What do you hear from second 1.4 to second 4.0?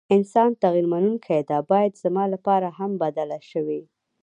ده، بايد زما لپاره هم بدله شوې،